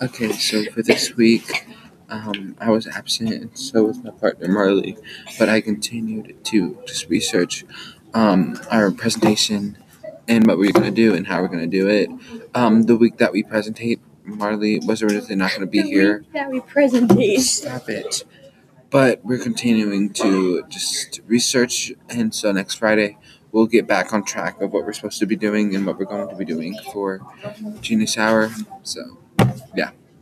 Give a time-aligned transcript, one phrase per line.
[0.00, 1.66] Okay, so for this week,
[2.08, 4.96] um, I was absent, and so was my partner Marley,
[5.40, 7.64] but I continued to just research
[8.14, 9.76] um, our presentation
[10.28, 12.10] and what we're gonna do and how we're gonna do it.
[12.54, 16.18] Um, the week that we presentate, Marley was originally not gonna be the here.
[16.18, 17.40] week that we presentate.
[17.40, 18.24] Stop it.
[18.90, 23.18] But we're continuing to just research, and so next Friday
[23.50, 26.04] we'll get back on track of what we're supposed to be doing and what we're
[26.04, 27.20] going to be doing for
[27.80, 28.50] Genius Hour.
[28.84, 29.17] So.
[29.78, 29.92] Yeah.